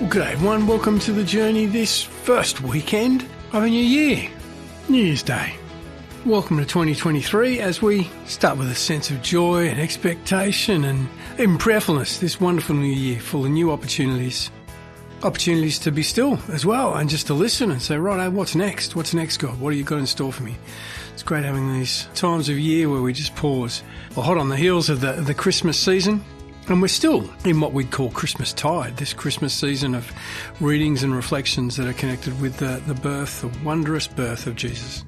[0.00, 0.66] Well, g'day everyone.
[0.66, 3.22] Welcome to the journey this first weekend
[3.52, 4.30] of a new year,
[4.88, 5.54] New Year's Day.
[6.24, 11.58] Welcome to 2023 as we start with a sense of joy and expectation and even
[11.58, 14.50] prayerfulness this wonderful new year full of new opportunities.
[15.22, 18.96] Opportunities to be still as well and just to listen and say, right, what's next?
[18.96, 19.60] What's next, God?
[19.60, 20.56] What have you got in store for me?
[21.12, 23.82] It's great having these times of year where we just pause.
[24.16, 26.24] We're hot on the heels of the, the Christmas season,
[26.68, 30.12] and we're still in what we'd call Christmas tide, this Christmas season of
[30.60, 35.04] readings and reflections that are connected with the, the birth, the wondrous birth of Jesus.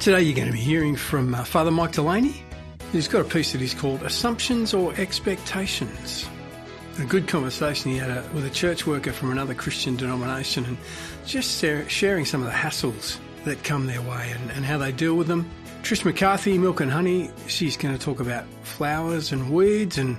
[0.00, 2.42] Today you're going to be hearing from uh, Father Mike Delaney,
[2.90, 6.28] who's got a piece that he's called Assumptions or Expectations.
[6.98, 10.76] A good conversation he had a, with a church worker from another Christian denomination and
[11.24, 15.14] just sharing some of the hassles that come their way and, and how they deal
[15.14, 15.48] with them.
[15.82, 20.16] Trish McCarthy, Milk and Honey, she's going to talk about flowers and weeds and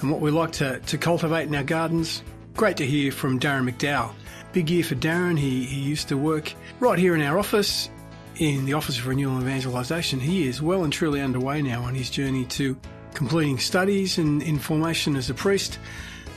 [0.00, 2.22] and what we like to, to cultivate in our gardens.
[2.54, 4.12] Great to hear from Darren McDowell.
[4.52, 5.38] Big year for Darren.
[5.38, 7.90] He, he used to work right here in our office,
[8.36, 10.20] in the Office of Renewal and Evangelisation.
[10.20, 12.76] He is well and truly underway now on his journey to
[13.14, 15.78] completing studies and in formation as a priest.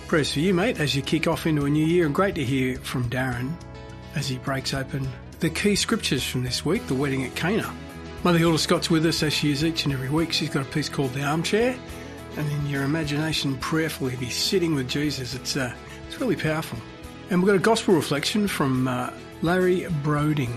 [0.07, 2.05] Prayers for you, mate, as you kick off into a new year.
[2.05, 3.53] And great to hear from Darren
[4.15, 5.07] as he breaks open
[5.39, 7.73] the key scriptures from this week, the wedding at Cana.
[8.23, 10.31] Mother Hilda Scott's with us as she is each and every week.
[10.31, 11.77] She's got a piece called The Armchair
[12.37, 15.35] and in your imagination prayerfully be sitting with Jesus.
[15.35, 15.73] It's, uh,
[16.07, 16.79] it's really powerful.
[17.29, 20.55] And we've got a gospel reflection from uh, Larry Broding,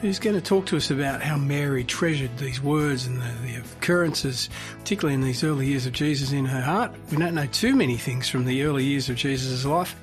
[0.00, 3.56] who's going to talk to us about how Mary treasured these words and the, the,
[3.56, 6.92] occurrences, particularly in these early years of Jesus in her heart.
[7.10, 9.96] We don't know too many things from the early years of Jesus' life,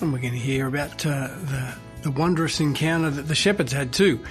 [0.00, 3.92] and we're going to hear about uh, the, the wondrous encounter that the shepherds had
[3.92, 4.24] too.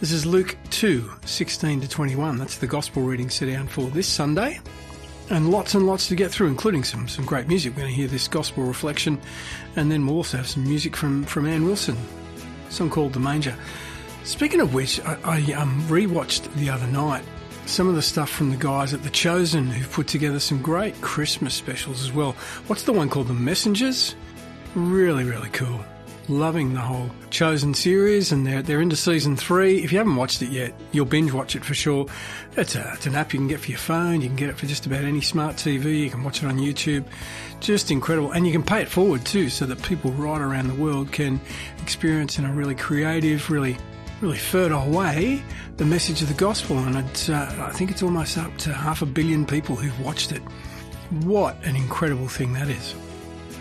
[0.00, 2.36] This is Luke 2, 16 to 21.
[2.36, 4.60] That's the gospel reading set down for this Sunday
[5.30, 7.74] and lots and lots to get through, including some, some great music.
[7.74, 9.20] We're going to hear this gospel reflection,
[9.76, 11.96] and then we'll also have some music from, from Ann Wilson,
[12.68, 13.56] song called The Manger.
[14.24, 17.24] Speaking of which, I, I um, rewatched the other night
[17.66, 21.00] some of the stuff from the guys at The Chosen who've put together some great
[21.00, 22.32] Christmas specials as well.
[22.68, 24.14] What's the one called The Messengers?
[24.74, 25.84] Really, really cool
[26.28, 29.82] loving the whole Chosen series, and they're they're into season three.
[29.82, 32.06] If you haven't watched it yet, you'll binge watch it for sure.
[32.56, 34.20] It's a it's an app you can get for your phone.
[34.20, 36.00] You can get it for just about any smart TV.
[36.00, 37.04] You can watch it on YouTube.
[37.60, 40.74] Just incredible, and you can pay it forward too, so that people right around the
[40.74, 41.40] world can
[41.82, 43.76] experience in a really creative, really
[44.22, 45.42] really fertile way
[45.76, 46.78] the message of the gospel.
[46.78, 50.32] And it's, uh, I think it's almost up to half a billion people who've watched
[50.32, 50.40] it.
[51.24, 52.94] What an incredible thing that is.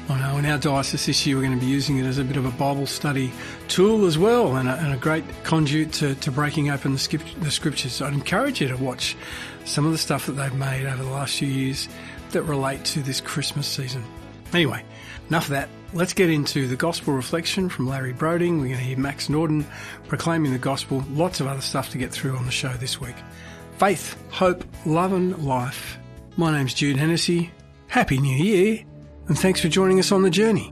[0.07, 2.23] I know in our diocese this year we're going to be using it as a
[2.23, 3.31] bit of a Bible study
[3.67, 7.21] tool as well and a, and a great conduit to, to breaking open the, skip,
[7.39, 8.03] the scriptures.
[8.03, 9.17] I'd encourage you to watch
[9.65, 11.89] some of the stuff that they've made over the last few years
[12.31, 14.03] that relate to this Christmas season.
[14.53, 14.85] Anyway,
[15.29, 15.69] enough of that.
[15.91, 18.59] Let's get into the gospel reflection from Larry Broding.
[18.59, 19.65] We're going to hear Max Norden
[20.07, 21.03] proclaiming the gospel.
[21.09, 23.15] Lots of other stuff to get through on the show this week.
[23.79, 25.97] Faith, hope, love and life.
[26.37, 27.49] My name's Jude Hennessy.
[27.87, 28.85] Happy New Year
[29.27, 30.71] and thanks for joining us on the journey.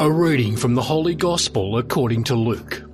[0.00, 2.84] A reading from the Holy Gospel according to Luke.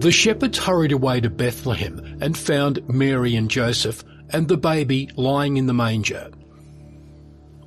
[0.00, 5.56] The shepherds hurried away to Bethlehem and found Mary and Joseph and the baby lying
[5.56, 6.30] in the manger.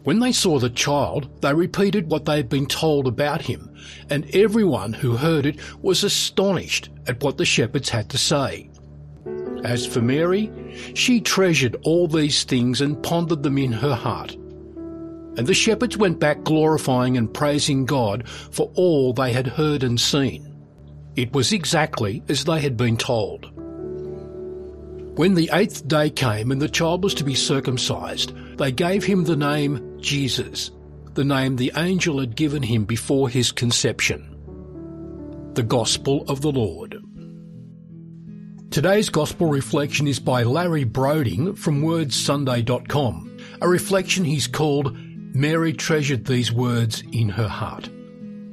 [0.03, 3.75] When they saw the child, they repeated what they had been told about him,
[4.09, 8.69] and everyone who heard it was astonished at what the shepherds had to say.
[9.63, 10.49] As for Mary,
[10.93, 14.33] she treasured all these things and pondered them in her heart.
[15.37, 19.99] And the shepherds went back glorifying and praising God for all they had heard and
[19.99, 20.53] seen.
[21.15, 23.51] It was exactly as they had been told.
[25.17, 29.23] When the eighth day came and the child was to be circumcised, they gave him
[29.23, 30.69] the name Jesus,
[31.15, 34.35] the name the angel had given him before his conception.
[35.55, 36.96] The Gospel of the Lord.
[38.69, 44.95] Today's Gospel reflection is by Larry Broding from WordsSunday.com, a reflection he's called
[45.33, 47.89] Mary Treasured These Words in Her Heart.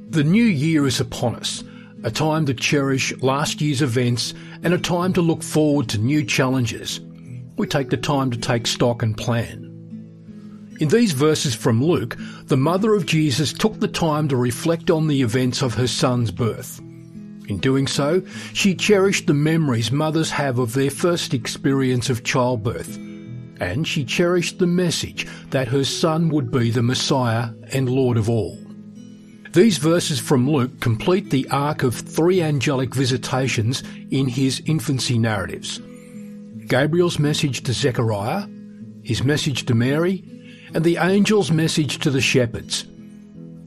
[0.09, 1.63] The new year is upon us,
[2.03, 4.33] a time to cherish last year's events
[4.63, 7.01] and a time to look forward to new challenges.
[7.57, 9.65] We take the time to take stock and plan.
[10.79, 15.07] In these verses from Luke, the mother of Jesus took the time to reflect on
[15.07, 16.81] the events of her son's birth.
[17.47, 22.97] In doing so, she cherished the memories mothers have of their first experience of childbirth,
[23.59, 28.29] and she cherished the message that her son would be the Messiah and Lord of
[28.29, 28.57] all.
[29.53, 35.79] These verses from Luke complete the arc of three angelic visitations in his infancy narratives.
[36.67, 38.47] Gabriel's message to Zechariah,
[39.03, 40.23] his message to Mary,
[40.73, 42.83] and the angel's message to the shepherds.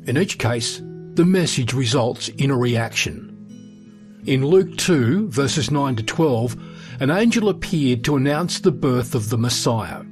[0.07, 0.83] In each case,
[1.15, 3.28] the message results in a reaction.
[4.27, 6.57] In Luke 2, verses 9 to 12,
[7.01, 10.03] an angel appeared to announce the birth of the Messiah.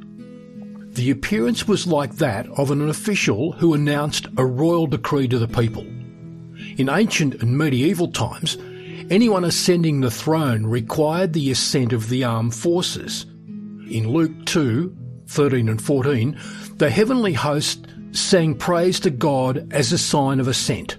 [0.92, 5.48] The appearance was like that of an official who announced a royal decree to the
[5.48, 5.82] people.
[6.78, 8.56] In ancient and medieval times,
[9.10, 13.26] anyone ascending the throne required the assent of the armed forces.
[13.90, 16.38] In Luke 2, 13 and 14,
[16.76, 20.96] the heavenly host sang praise to God as a sign of assent.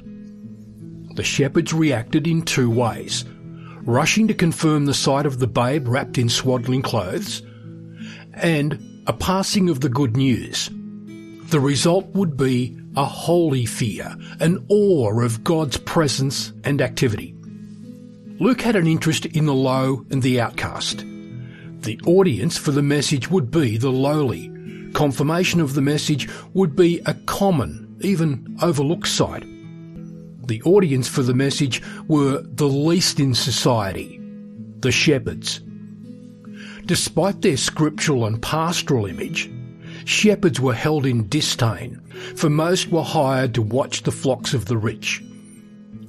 [1.17, 3.25] The shepherds reacted in two ways
[3.81, 7.41] rushing to confirm the sight of the babe wrapped in swaddling clothes,
[8.33, 10.69] and a passing of the good news.
[11.49, 17.33] The result would be a holy fear, an awe of God's presence and activity.
[18.39, 20.99] Luke had an interest in the low and the outcast.
[21.79, 24.51] The audience for the message would be the lowly.
[24.93, 29.45] Confirmation of the message would be a common, even overlooked sight.
[30.47, 34.19] The audience for the message were the least in society,
[34.79, 35.59] the shepherds.
[36.85, 39.51] Despite their scriptural and pastoral image,
[40.05, 41.99] shepherds were held in disdain,
[42.37, 45.21] for most were hired to watch the flocks of the rich.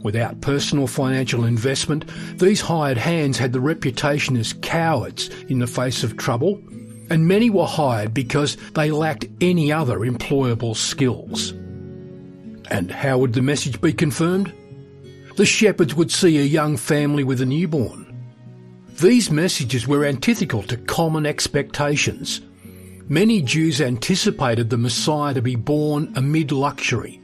[0.02, 2.05] Without personal financial investment,
[2.38, 6.62] these hired hands had the reputation as cowards in the face of trouble,
[7.11, 11.55] and many were hired because they lacked any other employable skills.
[12.70, 14.52] And how would the message be confirmed?
[15.36, 18.04] The shepherds would see a young family with a newborn.
[19.00, 22.40] These messages were antithetical to common expectations.
[23.08, 27.22] Many Jews anticipated the Messiah to be born amid luxury.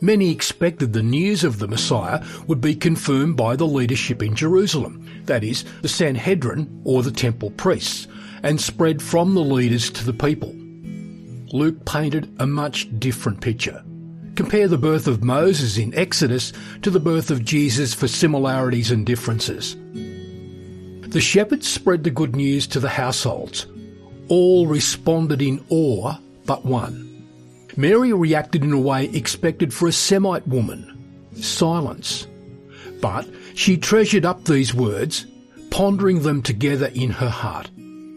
[0.00, 5.06] Many expected the news of the Messiah would be confirmed by the leadership in Jerusalem,
[5.26, 8.08] that is, the Sanhedrin or the temple priests,
[8.42, 10.54] and spread from the leaders to the people.
[11.52, 13.84] Luke painted a much different picture.
[14.40, 19.04] Compare the birth of Moses in Exodus to the birth of Jesus for similarities and
[19.04, 19.76] differences.
[21.10, 23.66] The shepherds spread the good news to the households.
[24.28, 26.16] All responded in awe
[26.46, 27.28] but one.
[27.76, 32.26] Mary reacted in a way expected for a Semite woman silence.
[33.02, 35.26] But she treasured up these words,
[35.68, 37.70] pondering them together in her heart.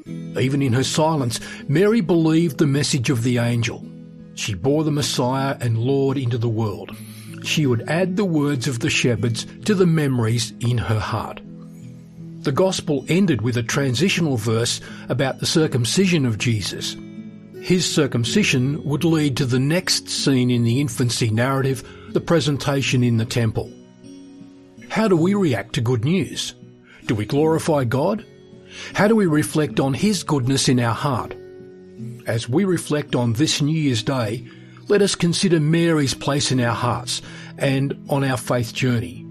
[0.08, 3.86] Even in her silence, Mary believed the message of the angel.
[4.36, 6.96] She bore the Messiah and Lord into the world.
[7.44, 11.42] She would add the words of the shepherds to the memories in her heart.
[12.42, 16.98] The Gospel ended with a transitional verse about the circumcision of Jesus.
[17.62, 23.18] His circumcision would lead to the next scene in the infancy narrative, the presentation in
[23.18, 23.72] the temple.
[24.90, 26.54] How do we react to good news?
[27.06, 28.26] Do we glorify God?
[28.94, 31.36] How do we reflect on His goodness in our heart?
[32.26, 34.46] As we reflect on this New Year's Day,
[34.88, 37.22] let us consider Mary's place in our hearts
[37.58, 39.26] and on our faith journey.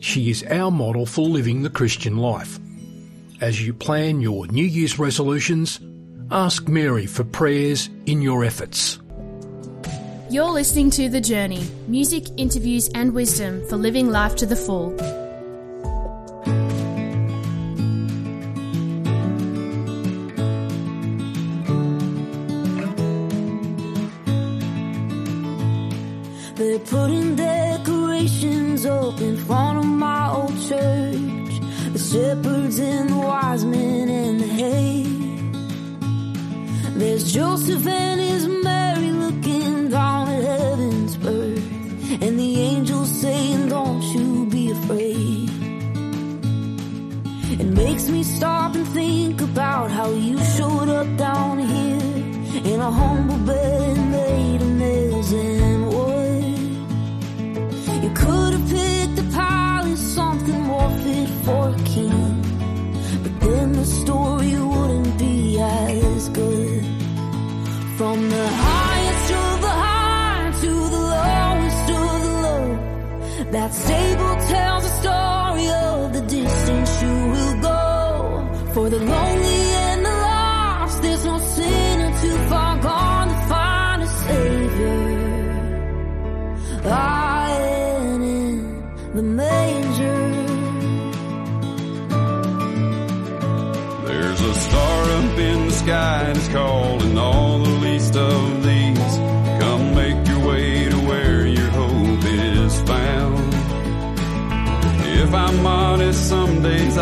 [0.00, 2.58] She is our model for living the Christian life.
[3.40, 5.80] As you plan your New Year's resolutions,
[6.30, 8.98] ask Mary for prayers in your efforts.
[10.30, 14.96] You're listening to The Journey music, interviews, and wisdom for living life to the full.
[49.52, 53.59] About how you showed up down here in a humble bed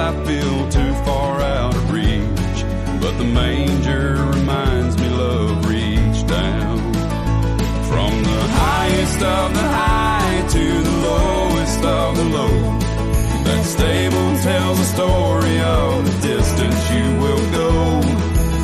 [0.08, 2.60] I feel too far out of reach.
[3.02, 6.78] But the manger reminds me love reached down.
[7.90, 12.56] From the highest of the high to the lowest of the low.
[13.44, 18.00] That stable tells a story of the distance you will go.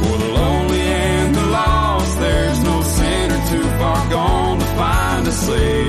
[0.01, 5.33] For the lonely and the lost, there's no sinner too far gone to find a
[5.33, 5.84] savior.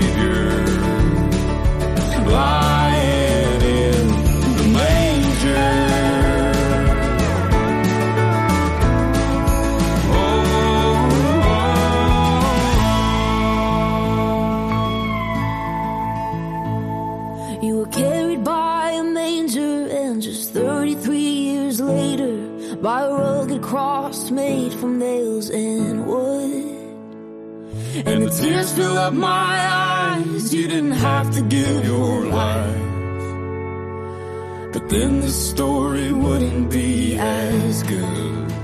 [22.82, 26.76] By a rugged cross made from nails and wood.
[28.06, 30.54] And the tears fill up my eyes.
[30.54, 32.82] You didn't have to give your life.
[34.74, 38.55] But then the story wouldn't be as good.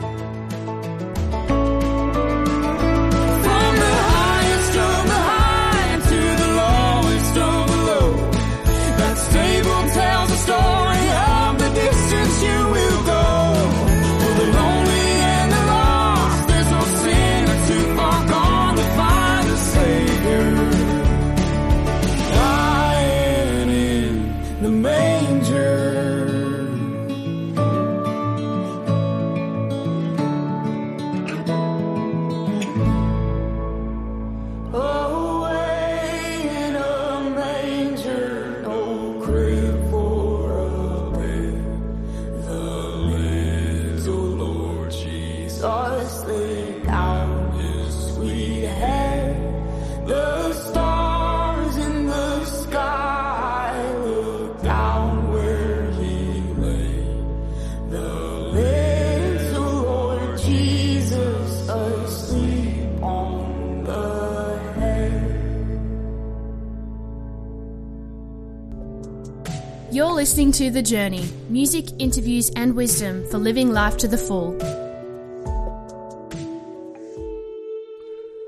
[70.22, 74.52] Listening to The Journey music, interviews, and wisdom for living life to the full.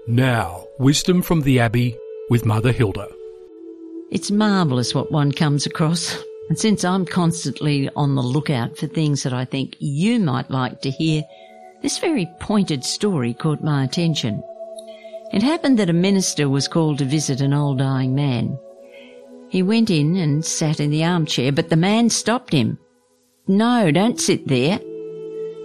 [0.05, 1.97] Now, wisdom from the Abbey
[2.29, 3.07] with Mother Hilda.
[4.11, 6.15] It's marvellous what one comes across.
[6.47, 10.79] And since I'm constantly on the lookout for things that I think you might like
[10.81, 11.23] to hear,
[11.81, 14.43] this very pointed story caught my attention.
[15.31, 18.59] It happened that a minister was called to visit an old dying man.
[19.53, 22.79] He went in and sat in the armchair, but the man stopped him.
[23.47, 24.79] No, don't sit there.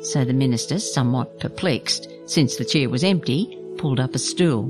[0.03, 4.67] So the minister, somewhat perplexed, since the chair was empty, pulled up a stool.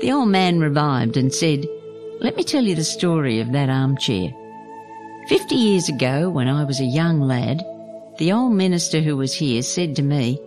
[0.00, 1.66] The old man revived and said,
[2.20, 4.32] Let me tell you the story of that armchair.
[5.28, 7.62] Fifty years ago, when I was a young lad,
[8.16, 10.40] the old minister who was here said to me,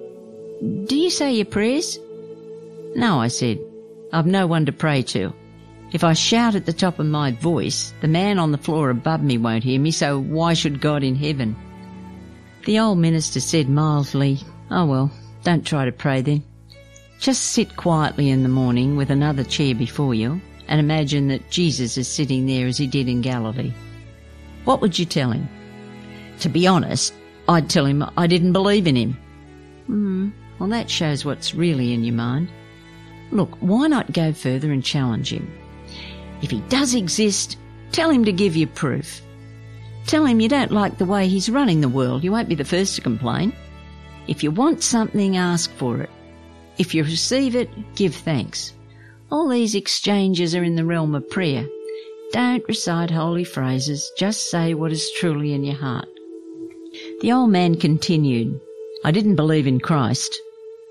[0.88, 2.00] Do you say your prayers?
[2.96, 3.60] No, I said.
[4.12, 5.32] I've no one to pray to.
[5.96, 9.24] If I shout at the top of my voice, the man on the floor above
[9.24, 11.56] me won't hear me, so why should God in heaven?
[12.66, 15.10] The old minister said mildly, Oh well,
[15.46, 16.44] don't try to pray then.
[17.22, 21.98] Just sit quietly in the morning with another chair before you and imagine that Jesus
[21.98, 23.72] is sitting there as he did in Galilee.
[24.66, 25.48] What would you tell him?
[26.40, 27.14] To be honest,
[27.48, 29.18] I'd tell him I didn't believe in him.
[29.86, 32.50] Hmm, well that shows what's really in your mind.
[33.32, 35.50] Look, why not go further and challenge him?
[36.46, 37.58] If he does exist,
[37.92, 39.20] tell him to give you proof.
[40.06, 42.24] Tell him you don't like the way he's running the world.
[42.24, 43.52] You won't be the first to complain.
[44.28, 46.10] If you want something, ask for it.
[46.78, 48.74] If you receive it, give thanks.
[49.32, 51.66] All these exchanges are in the realm of prayer.
[52.32, 56.10] Don't recite holy phrases, just say what is truly in your heart.
[57.22, 58.62] The old man continued,
[59.04, 60.40] I didn't believe in Christ,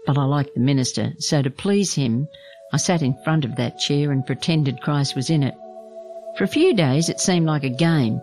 [0.05, 2.27] but I liked the minister, so to please him,
[2.75, 5.55] I sat in front of that chair and pretended Christ was in it.
[6.37, 8.21] For a few days it seemed like a game.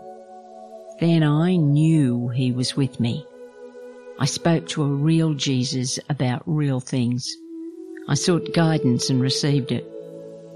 [1.00, 3.26] Then I knew he was with me.
[4.20, 7.34] I spoke to a real Jesus about real things.
[8.10, 9.90] I sought guidance and received it.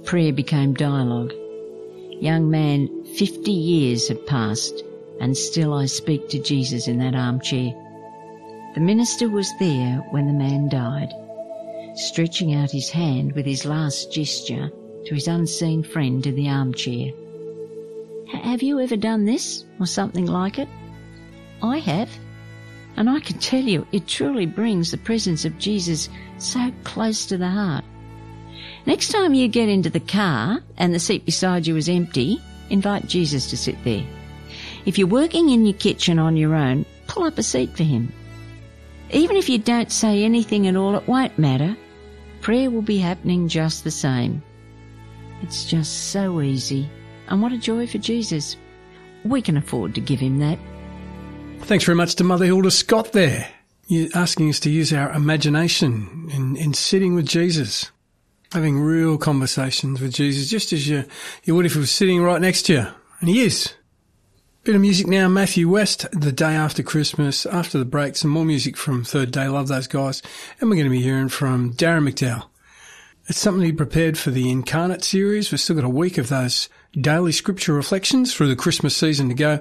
[0.04, 1.32] Prayer became dialogue.
[2.20, 4.84] Young man, 50 years have passed
[5.22, 7.72] and still I speak to Jesus in that armchair.
[8.74, 11.14] The minister was there when the man died,
[11.96, 14.70] stretching out his hand with his last gesture
[15.06, 17.12] to his unseen friend in the armchair.
[18.28, 20.68] Have you ever done this or something like it?
[21.62, 22.10] I have.
[22.98, 27.38] And I can tell you, it truly brings the presence of Jesus so close to
[27.38, 27.84] the heart.
[28.86, 33.08] Next time you get into the car and the seat beside you is empty, invite
[33.08, 34.06] Jesus to sit there.
[34.86, 38.14] If you're working in your kitchen on your own, pull up a seat for him.
[39.12, 41.76] Even if you don't say anything at all, it won't matter.
[42.46, 44.44] Prayer will be happening just the same.
[45.42, 46.88] It's just so easy.
[47.28, 48.56] And what a joy for Jesus.
[49.24, 50.60] we can afford to give him that.
[51.62, 53.48] Thanks very much to Mother Hilda Scott there.
[53.88, 57.90] You're asking us to use our imagination in, in sitting with Jesus,
[58.52, 61.04] having real conversations with Jesus, just as you,
[61.46, 62.88] you would if he was sitting right next to you.
[63.22, 63.74] And he is.
[64.66, 67.46] Bit of music now, Matthew West, The Day After Christmas.
[67.46, 69.48] After the break, some more music from Third Day.
[69.48, 70.24] Love those guys.
[70.60, 72.48] And we're going to be hearing from Darren McDowell.
[73.28, 75.52] It's something he prepared for the Incarnate series.
[75.52, 76.68] We've still got a week of those
[77.00, 79.60] daily scripture reflections through the Christmas season to go.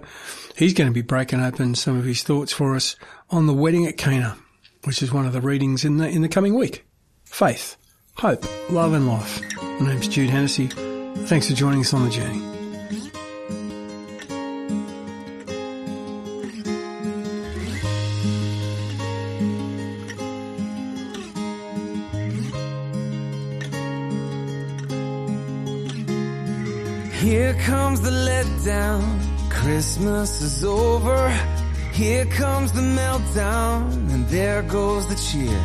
[0.56, 2.96] He's going to be breaking open some of his thoughts for us
[3.28, 4.38] on the wedding at Cana,
[4.84, 6.86] which is one of the readings in the in the coming week.
[7.26, 7.76] Faith,
[8.16, 8.42] hope,
[8.72, 9.42] love, and life.
[9.80, 10.68] My name's Jude Hennessy.
[11.26, 12.53] Thanks for joining us on the journey.
[28.64, 29.50] Letdown.
[29.50, 31.30] Christmas is over.
[31.92, 33.92] Here comes the meltdown.
[34.12, 35.64] And there goes the cheer.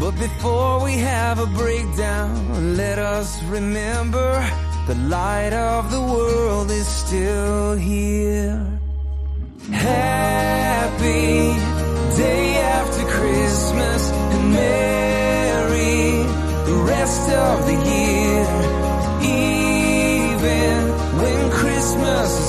[0.00, 4.48] But before we have a breakdown, let us remember
[4.86, 8.66] the light of the world is still here.
[9.70, 11.54] Happy
[12.16, 16.22] day after Christmas and merry
[16.70, 18.17] the rest of the year.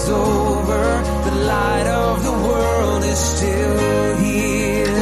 [0.10, 0.84] Over,
[1.30, 5.02] the light of the world is still here.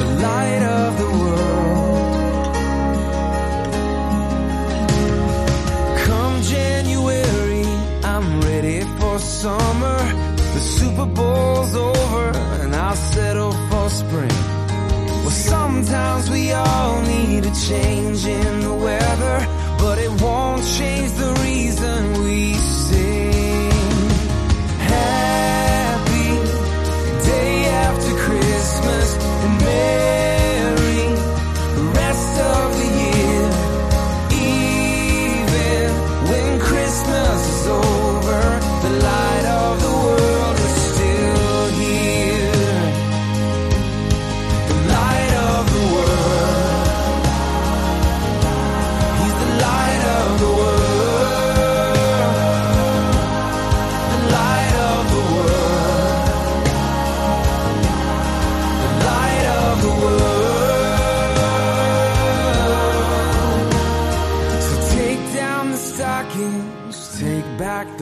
[0.00, 2.56] The light of the world.
[6.06, 7.66] Come January,
[8.04, 9.98] I'm ready for summer.
[10.54, 14.38] The Super Bowl's over, and I'll settle for spring.
[15.22, 18.55] Well, sometimes we all need a change in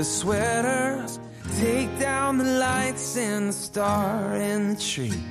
[0.04, 1.18] the sweaters,
[1.56, 5.22] take down the lights and the star in the tree.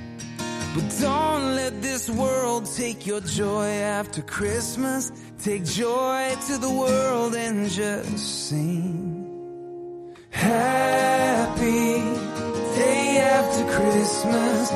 [0.74, 5.12] But don't let this world take your joy after Christmas.
[5.38, 10.12] Take joy to the world and just sing.
[10.30, 11.94] Happy
[12.74, 14.70] day after Christmas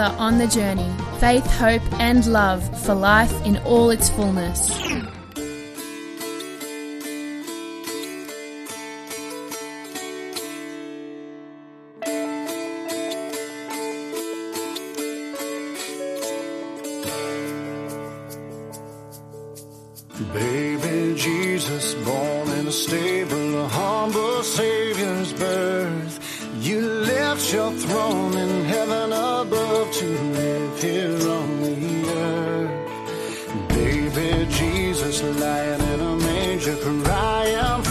[0.00, 4.76] On the journey, faith, hope, and love for life in all its fullness.
[20.32, 26.18] Baby Jesus, born in a stable, a humble Savior's birth.
[26.60, 29.03] You left your throne in heaven
[30.00, 31.76] to live here on the
[32.16, 33.68] earth.
[33.68, 37.84] Baby Jesus, lying in a manger, crying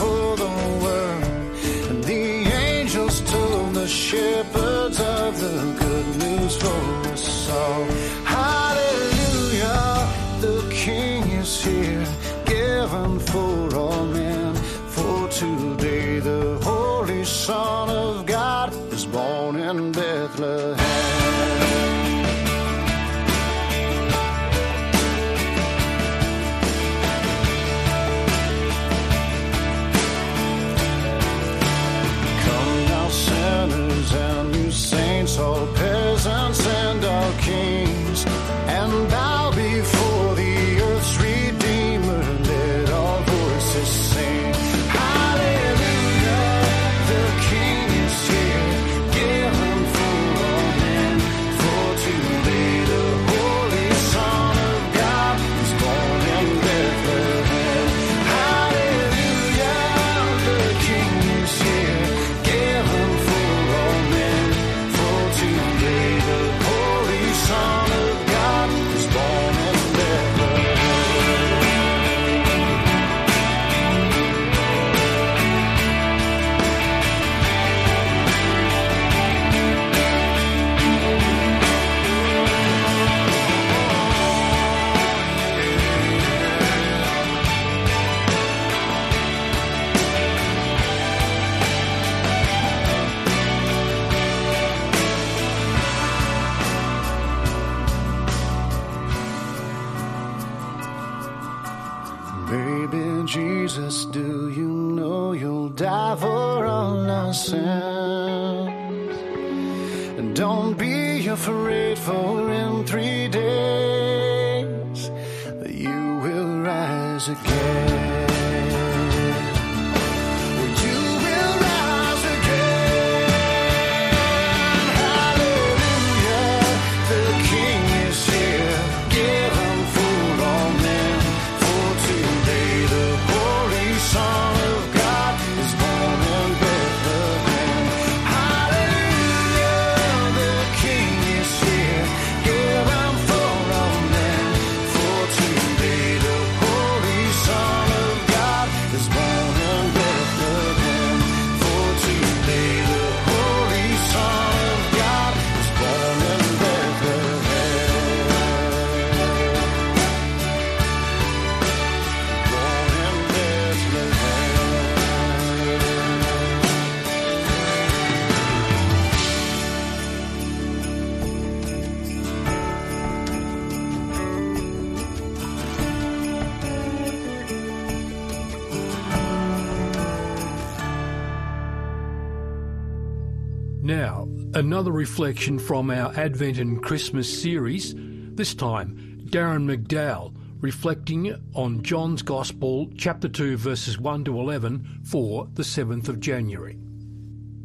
[183.93, 191.83] Now, another reflection from our Advent and Christmas series, this time Darren McDowell reflecting on
[191.83, 196.75] John's Gospel, chapter 2, verses 1 to 11 for the 7th of January.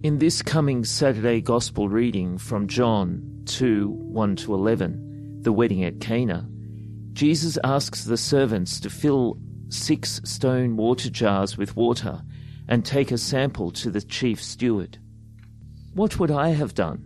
[0.02, 5.98] In this coming Saturday Gospel reading from John 2 1 to 11, the wedding at
[5.98, 6.46] Cana,
[7.14, 9.38] Jesus asks the servants to fill
[9.70, 12.20] six stone water jars with water
[12.68, 14.98] and take a sample to the chief steward.
[15.98, 17.02] What would I have done?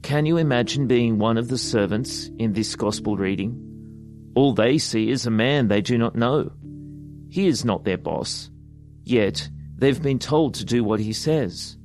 [0.00, 4.32] Can you imagine being one of the servants in this Gospel reading?
[4.34, 6.50] All they see is a man they do not know.
[7.28, 8.48] He is not their boss,
[9.04, 11.76] yet they've been told to do what he says.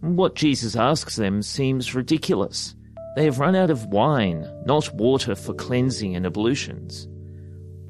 [0.00, 2.74] What Jesus asks them seems ridiculous.
[3.14, 7.06] They have run out of wine, not water for cleansing and ablutions.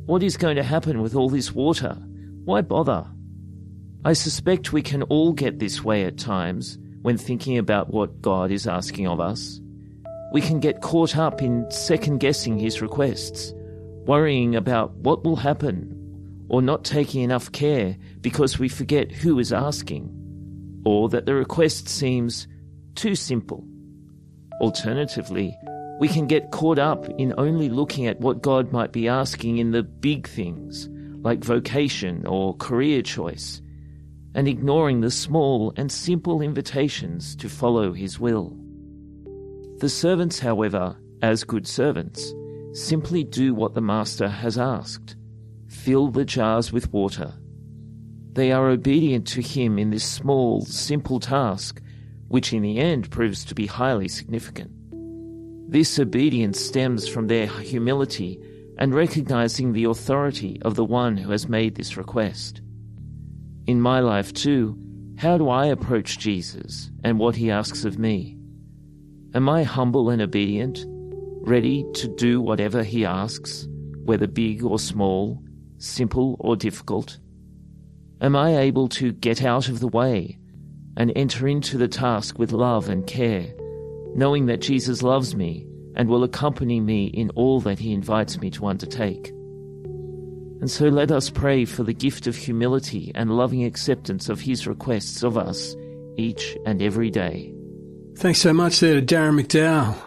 [0.07, 1.93] What is going to happen with all this water?
[2.45, 3.07] Why bother?
[4.05, 8.51] I suspect we can all get this way at times when thinking about what God
[8.51, 9.61] is asking of us.
[10.33, 13.53] We can get caught up in second guessing His requests,
[14.07, 19.53] worrying about what will happen, or not taking enough care because we forget who is
[19.53, 20.11] asking,
[20.85, 22.47] or that the request seems
[22.95, 23.65] too simple.
[24.61, 25.57] Alternatively,
[25.99, 29.71] we can get caught up in only looking at what God might be asking in
[29.71, 30.89] the big things,
[31.23, 33.62] like vocation or career choice,
[34.35, 38.57] and ignoring the small and simple invitations to follow His will.
[39.79, 42.33] The servants, however, as good servants,
[42.73, 45.17] simply do what the Master has asked
[45.69, 47.33] fill the jars with water.
[48.35, 51.81] They are obedient to Him in this small, simple task,
[52.29, 54.71] which in the end proves to be highly significant.
[55.71, 58.39] This obedience stems from their humility
[58.79, 62.61] and recognizing the authority of the one who has made this request.
[63.67, 64.77] In my life, too,
[65.17, 68.37] how do I approach Jesus and what he asks of me?
[69.35, 73.69] Am I humble and obedient, ready to do whatever he asks,
[74.05, 75.41] whether big or small,
[75.79, 77.19] simple or difficult?
[78.21, 80.39] Am I able to get out of the way
[80.97, 83.47] and enter into the task with love and care,
[84.15, 88.51] knowing that Jesus loves me and will accompany me in all that he invites me
[88.51, 89.33] to undertake?
[90.63, 94.65] And so let us pray for the gift of humility and loving acceptance of his
[94.65, 95.75] requests of us
[96.17, 97.53] each and every day.
[98.17, 100.01] Thanks so much there to Darren McDowell.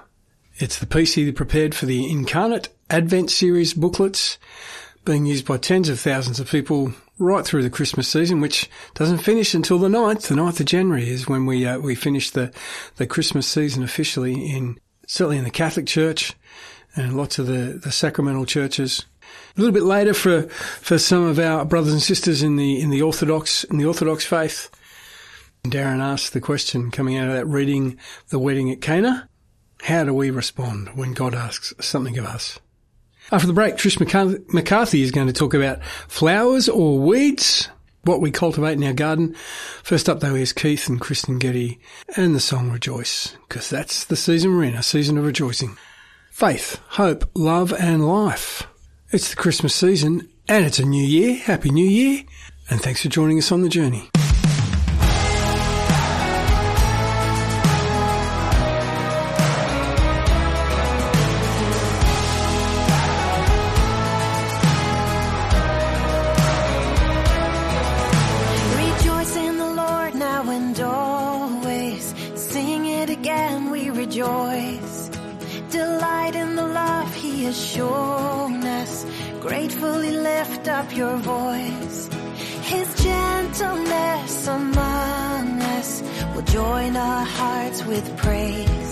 [0.56, 4.38] It's the piece he prepared for the Incarnate Advent series booklets
[5.04, 9.18] being used by tens of thousands of people right through the Christmas season, which doesn't
[9.18, 10.30] finish until the 9th.
[10.30, 12.54] The 9th of January is when we, uh, we finish the,
[12.96, 16.34] the Christmas season officially in, certainly in the Catholic Church
[16.96, 19.06] and lots of the, the sacramental churches.
[19.56, 22.90] A little bit later for, for some of our brothers and sisters in the, in
[22.90, 24.70] the Orthodox, in the Orthodox faith.
[25.64, 27.98] Darren asked the question coming out of that reading,
[28.30, 29.30] The Wedding at Cana.
[29.82, 32.60] How do we respond when God asks something of us?
[33.32, 34.00] After the break, Trish
[34.54, 37.70] McCarthy is going to talk about flowers or weeds,
[38.04, 39.36] what we cultivate in our garden.
[39.84, 41.80] First up, though, is Keith and Kristyn Getty
[42.16, 45.78] and the song Rejoice, because that's the season we're in, a season of rejoicing.
[46.30, 48.68] Faith, hope, love, and life.
[49.12, 51.36] It's the Christmas season, and it's a new year.
[51.36, 52.24] Happy New Year,
[52.72, 54.10] and thanks for joining us on the journey.
[80.86, 82.10] Up your voice.
[82.64, 86.02] His gentleness among us
[86.34, 88.85] will join our hearts with praise.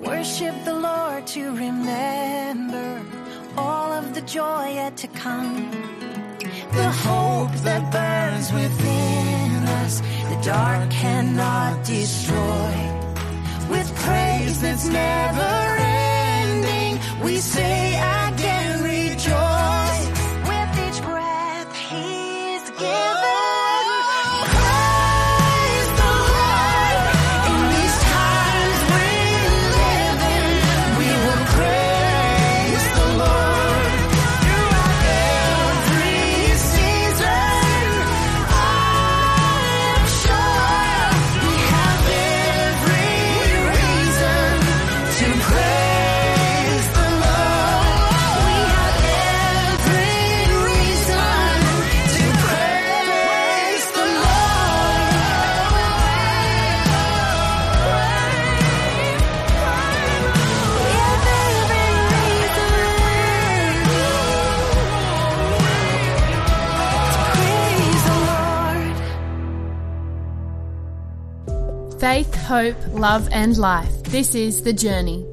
[0.00, 3.02] Worship the Lord to remember
[3.56, 5.70] all of the joy yet to come.
[6.72, 12.74] The hope that burns within us, the dark cannot destroy.
[13.68, 18.37] With praise that's never ending, we say again,
[71.98, 73.92] Faith, hope, love, and life.
[74.04, 75.26] This is The Journey.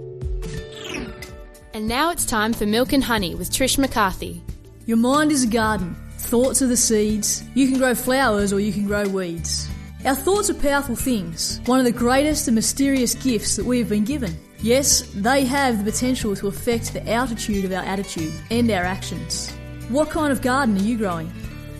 [1.75, 4.41] And now it's time for Milk and Honey with Trish McCarthy.
[4.87, 5.95] Your mind is a garden.
[6.17, 7.43] Thoughts are the seeds.
[7.53, 9.69] You can grow flowers or you can grow weeds.
[10.05, 13.89] Our thoughts are powerful things, one of the greatest and mysterious gifts that we have
[13.89, 14.35] been given.
[14.59, 19.51] Yes, they have the potential to affect the altitude of our attitude and our actions.
[19.89, 21.31] What kind of garden are you growing?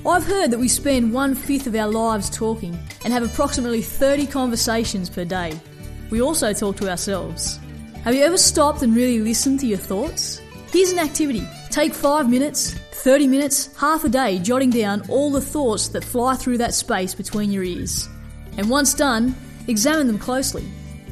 [0.07, 4.27] I've heard that we spend one fifth of our lives talking and have approximately 30
[4.27, 5.59] conversations per day.
[6.11, 7.59] We also talk to ourselves.
[8.03, 10.39] Have you ever stopped and really listened to your thoughts?
[10.71, 11.41] Here's an activity.
[11.71, 16.35] Take five minutes, 30 minutes, half a day jotting down all the thoughts that fly
[16.35, 18.07] through that space between your ears.
[18.57, 19.33] And once done,
[19.67, 20.65] examine them closely.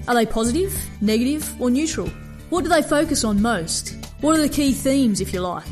[0.08, 2.10] Are they positive, negative, or neutral?
[2.52, 3.96] What do they focus on most?
[4.22, 5.66] What are the key themes, if you like?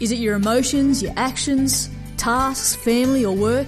[0.00, 1.90] Is it your emotions, your actions,
[2.22, 3.66] tasks, family, or work?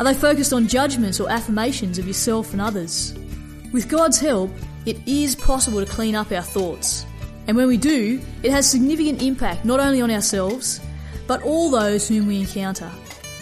[0.00, 3.14] Are they focused on judgments or affirmations of yourself and others?
[3.72, 4.50] With God's help,
[4.84, 7.06] it is possible to clean up our thoughts.
[7.46, 10.80] And when we do, it has significant impact not only on ourselves,
[11.28, 12.90] but all those whom we encounter.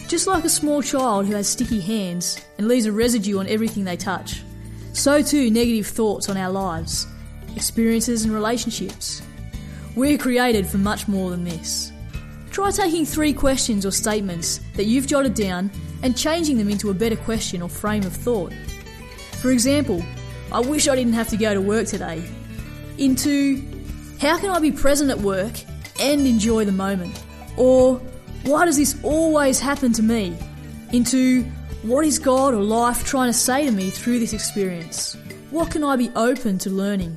[0.06, 3.84] Just like a small child who has sticky hands and leaves a residue on everything
[3.84, 4.42] they touch,
[4.92, 7.06] so too negative thoughts on our lives,
[7.56, 9.22] experiences, and relationships.
[9.96, 11.91] We're created for much more than this.
[12.52, 15.70] Try taking three questions or statements that you've jotted down
[16.02, 18.52] and changing them into a better question or frame of thought.
[19.40, 20.04] For example,
[20.52, 22.22] I wish I didn't have to go to work today.
[22.98, 23.56] Into,
[24.20, 25.54] how can I be present at work
[25.98, 27.24] and enjoy the moment?
[27.56, 27.96] Or,
[28.44, 30.36] why does this always happen to me?
[30.92, 31.44] Into,
[31.84, 35.16] what is God or life trying to say to me through this experience?
[35.50, 37.16] What can I be open to learning?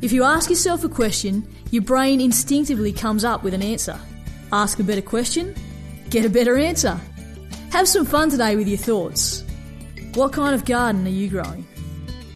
[0.00, 4.00] If you ask yourself a question, your brain instinctively comes up with an answer.
[4.52, 5.54] Ask a better question,
[6.10, 7.00] get a better answer.
[7.70, 9.44] Have some fun today with your thoughts.
[10.14, 11.66] What kind of garden are you growing?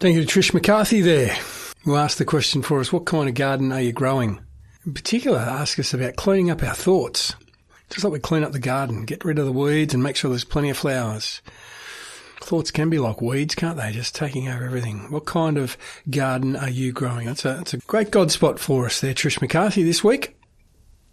[0.01, 1.37] Thank you to Trish McCarthy there,
[1.85, 4.41] who asked the question for us what kind of garden are you growing?
[4.85, 7.35] In particular, ask us about cleaning up our thoughts.
[7.91, 10.31] Just like we clean up the garden, get rid of the weeds and make sure
[10.31, 11.43] there's plenty of flowers.
[12.41, 13.93] Thoughts can be like weeds, can't they?
[13.93, 15.11] Just taking over everything.
[15.11, 15.77] What kind of
[16.09, 17.29] garden are you growing?
[17.29, 20.35] It's a, it's a great God spot for us there, Trish McCarthy, this week.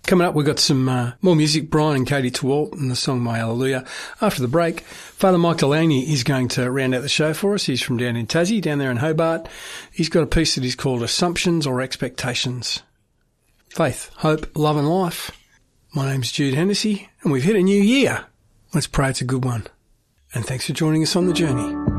[0.07, 1.69] Coming up, we've got some uh, more music.
[1.69, 3.83] Bryan and Katie Torwalt and the song My Hallelujah.
[4.21, 7.65] After the break, Father Mike Delaney is going to round out the show for us.
[7.65, 9.49] He's from down in Tassie, down there in Hobart.
[9.91, 12.83] He's got a piece that he's called Assumptions or Expectations.
[13.67, 15.29] Faith, hope, love and life.
[15.93, 18.27] My name's Jude Hennessy and we've hit a new year.
[18.73, 19.67] Let's pray it's a good one.
[20.33, 21.96] And thanks for joining us on the journey.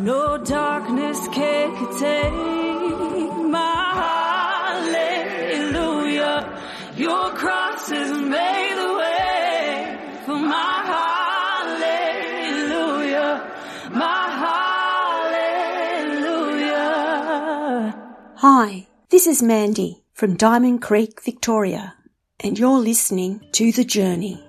[0.00, 2.32] No darkness can take
[3.50, 3.92] my
[5.60, 6.62] hallelujah.
[6.96, 10.82] Your cross has made the way for my
[12.64, 13.44] hallelujah.
[13.90, 14.30] My
[16.54, 17.94] hallelujah.
[18.36, 21.92] Hi, this is Mandy from Diamond Creek, Victoria,
[22.42, 24.42] and you're listening to The Journey.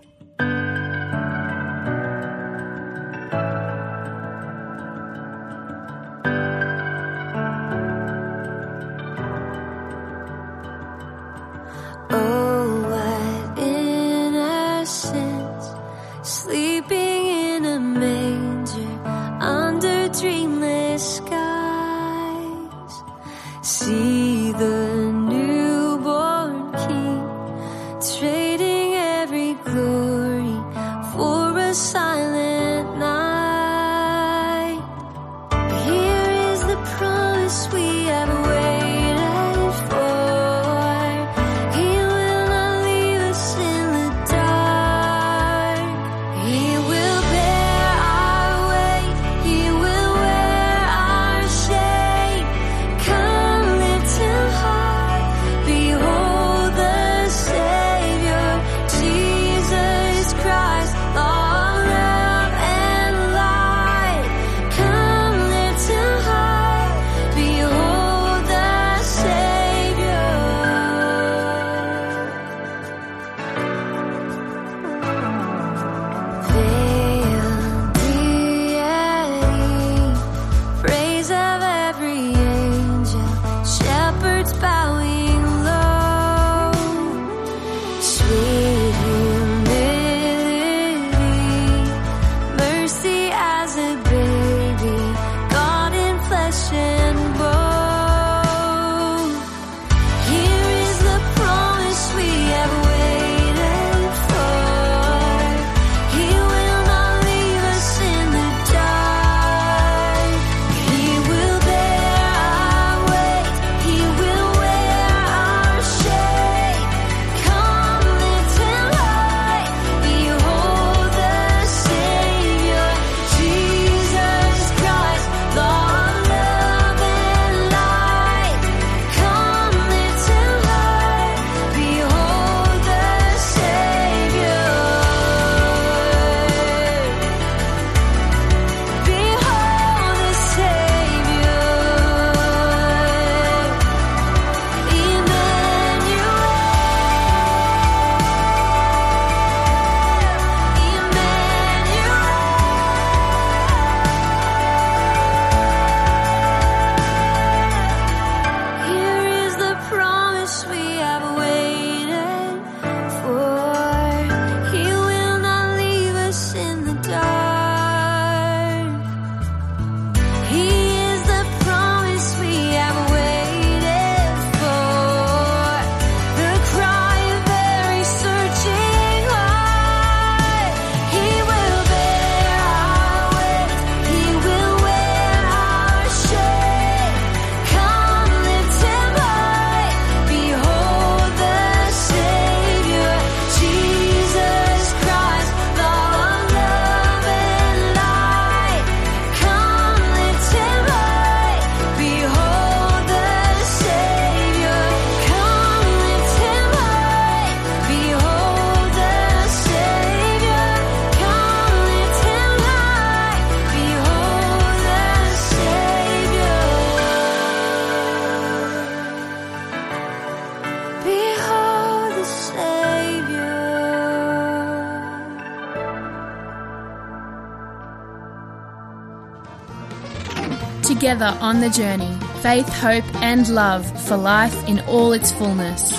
[231.12, 235.93] Together on the journey faith, hope, and love for life in all its fullness.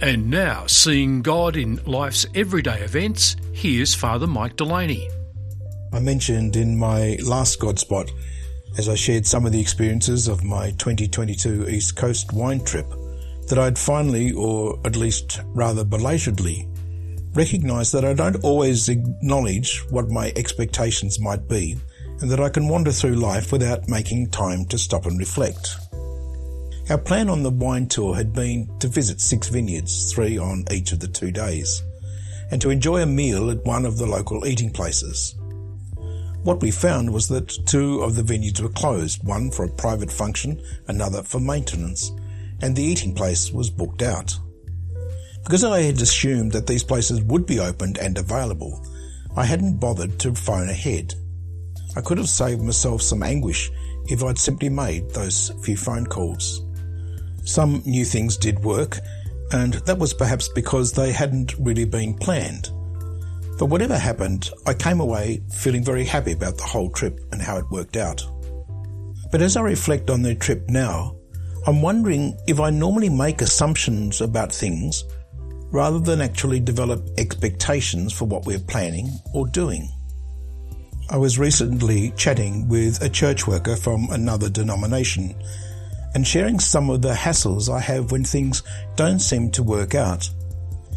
[0.00, 5.10] And now, seeing God in life's everyday events, here's Father Mike Delaney.
[5.92, 8.08] I mentioned in my last God Spot,
[8.78, 12.86] as I shared some of the experiences of my 2022 East Coast wine trip,
[13.48, 16.68] that I'd finally, or at least rather belatedly,
[17.34, 21.76] recognise that I don't always acknowledge what my expectations might be,
[22.20, 25.76] and that I can wander through life without making time to stop and reflect.
[26.90, 30.92] Our plan on the wine tour had been to visit six vineyards, three on each
[30.92, 31.82] of the two days,
[32.50, 35.36] and to enjoy a meal at one of the local eating places.
[36.42, 40.10] What we found was that two of the vineyards were closed, one for a private
[40.10, 42.10] function, another for maintenance,
[42.60, 44.38] and the eating place was booked out.
[45.44, 48.84] Because I had assumed that these places would be opened and available,
[49.36, 51.14] I hadn't bothered to phone ahead.
[51.96, 53.70] I could have saved myself some anguish
[54.06, 56.64] if I'd simply made those few phone calls.
[57.44, 58.98] Some new things did work,
[59.52, 62.70] and that was perhaps because they hadn't really been planned.
[63.58, 67.58] But whatever happened, I came away feeling very happy about the whole trip and how
[67.58, 68.24] it worked out.
[69.30, 71.16] But as I reflect on the trip now,
[71.66, 75.04] I'm wondering if I normally make assumptions about things
[75.72, 79.88] rather than actually develop expectations for what we're planning or doing.
[81.12, 85.34] I was recently chatting with a church worker from another denomination
[86.14, 88.62] and sharing some of the hassles I have when things
[88.94, 90.30] don't seem to work out.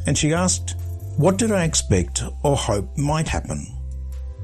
[0.06, 0.76] And she asked,
[1.18, 3.66] what did I expect or hope might happen?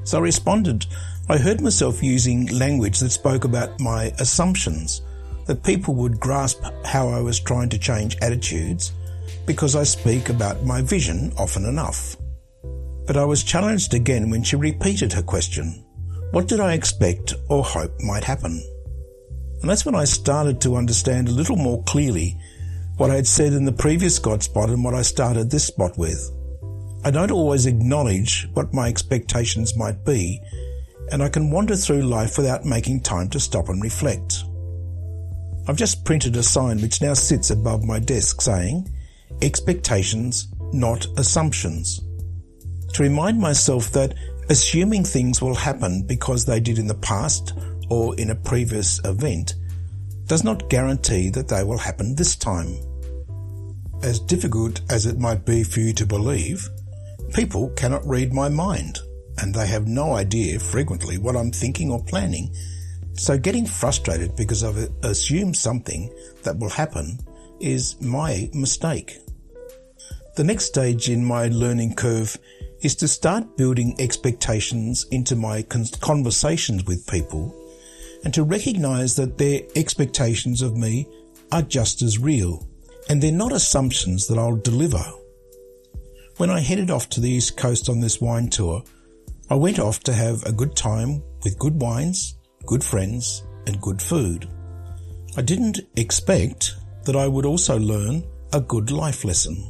[0.02, 0.86] So I responded,
[1.28, 5.02] I heard myself using language that spoke about my assumptions
[5.46, 8.90] that people would grasp how I was trying to change attitudes
[9.46, 12.16] because I speak about my vision often enough.
[13.10, 15.84] But I was challenged again when she repeated her question.
[16.30, 18.62] What did I expect or hope might happen?
[19.60, 22.38] And that's when I started to understand a little more clearly
[22.98, 25.98] what I had said in the previous God spot and what I started this spot
[25.98, 26.30] with.
[27.04, 30.40] I don't always acknowledge what my expectations might be,
[31.10, 34.44] and I can wander through life without making time to stop and reflect.
[35.66, 38.88] I've just printed a sign which now sits above my desk saying,
[39.42, 42.00] expectations, not assumptions.
[42.94, 44.14] To remind myself that
[44.48, 47.52] assuming things will happen because they did in the past
[47.88, 49.54] or in a previous event
[50.26, 52.76] does not guarantee that they will happen this time.
[54.02, 56.68] As difficult as it might be for you to believe,
[57.34, 58.98] people cannot read my mind
[59.38, 62.54] and they have no idea frequently what I'm thinking or planning
[63.20, 66.10] so getting frustrated because I've assumed something
[66.42, 67.18] that will happen
[67.60, 69.18] is my mistake.
[70.36, 72.38] The next stage in my learning curve
[72.82, 75.62] is to start building expectations into my
[76.00, 77.54] conversations with people
[78.24, 81.06] and to recognize that their expectations of me
[81.52, 82.66] are just as real
[83.08, 85.04] and they're not assumptions that I'll deliver.
[86.36, 88.82] When I headed off to the East Coast on this wine tour,
[89.50, 94.00] I went off to have a good time with good wines good friends, and good
[94.00, 94.48] food.
[95.36, 99.69] I didn't expect that I would also learn a good life lesson.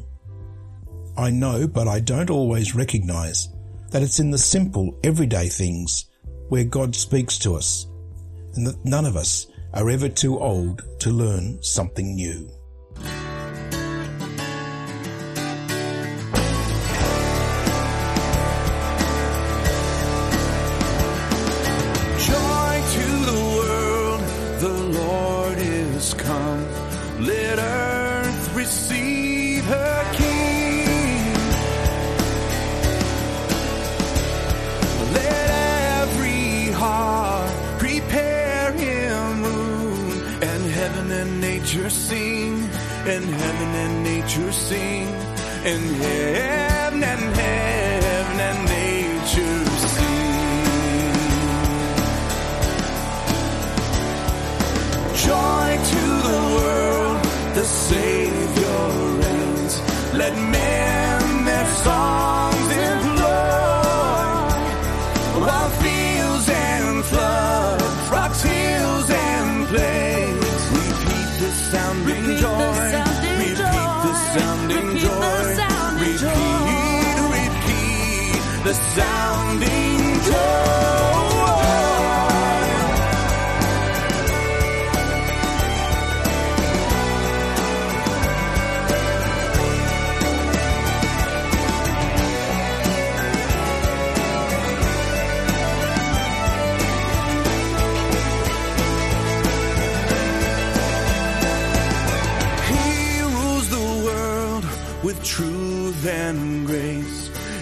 [1.20, 3.50] I know, but I don't always recognize
[3.90, 6.06] that it's in the simple, everyday things
[6.48, 7.86] where God speaks to us,
[8.54, 12.48] and that none of us are ever too old to learn something new.
[44.70, 45.08] Sing,
[45.64, 46.59] and heaven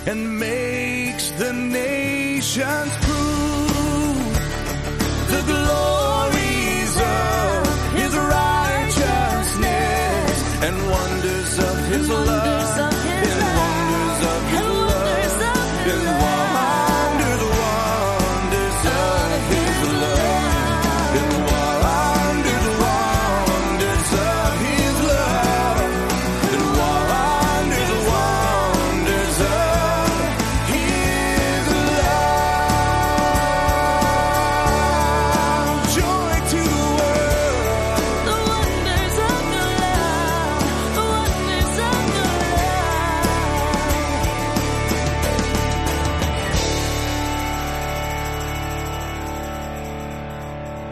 [0.08, 3.07] and makes the nations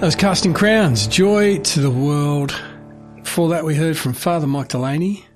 [0.07, 2.55] was Casting Crowns, Joy to the World.
[3.17, 5.27] Before that, we heard from Father Mike Delaney.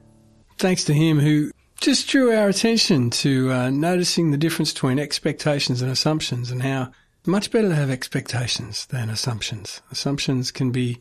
[0.58, 1.50] Thanks to him who
[1.80, 6.92] just drew our attention to uh, noticing the difference between expectations and assumptions and how
[7.26, 9.82] much better to have expectations than assumptions.
[9.90, 11.00] Assumptions can be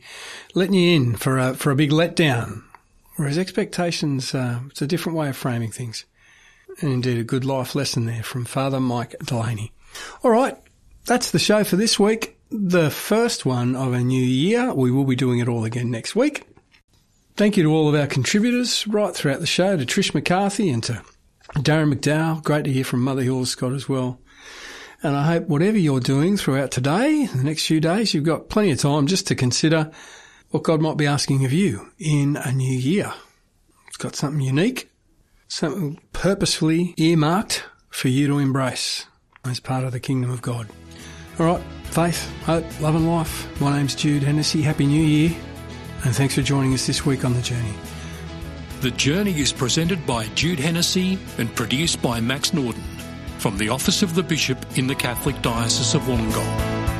[0.55, 2.63] letting you in for a, for a big letdown,
[3.17, 6.05] whereas expectations, uh, it's a different way of framing things.
[6.81, 9.73] And indeed, a good life lesson there from Father Mike Delaney.
[10.23, 10.57] All right,
[11.05, 12.38] that's the show for this week.
[12.51, 14.73] The first one of a new year.
[14.73, 16.47] We will be doing it all again next week.
[17.35, 20.83] Thank you to all of our contributors right throughout the show, to Trish McCarthy and
[20.85, 21.03] to
[21.57, 22.43] Darren McDowell.
[22.43, 24.19] Great to hear from Mother Hilda Scott as well.
[25.03, 28.71] And I hope whatever you're doing throughout today, the next few days, you've got plenty
[28.71, 29.91] of time just to consider
[30.49, 33.13] what God might be asking of you in a new year.
[33.87, 34.89] It's got something unique,
[35.47, 39.05] something purposefully earmarked for you to embrace
[39.45, 40.67] as part of the kingdom of God.
[41.39, 43.61] All right, faith, hope, love and life.
[43.61, 44.61] My name's Jude Hennessy.
[44.61, 45.37] Happy New Year.
[46.03, 47.73] And thanks for joining us this week on The Journey.
[48.81, 52.83] The Journey is presented by Jude Hennessy and produced by Max Norden
[53.37, 56.98] from the Office of the Bishop in the Catholic Diocese of Wollongong.